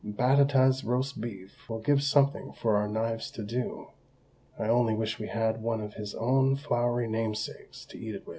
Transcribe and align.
Batata's 0.03 0.83
roast 0.83 1.21
beef 1.21 1.69
will 1.69 1.77
give 1.77 2.01
something 2.01 2.53
for 2.53 2.75
our 2.75 2.87
knives 2.87 3.29
to 3.29 3.43
do; 3.43 3.89
I 4.57 4.63
only 4.67 4.95
wish 4.95 5.19
we 5.19 5.27
had 5.27 5.61
one 5.61 5.79
of 5.79 5.93
his 5.93 6.15
own 6.15 6.55
floury 6.55 7.07
namesakes 7.07 7.85
to 7.85 7.99
eat 7.99 8.13
with 8.15 8.23
it." 8.23 8.29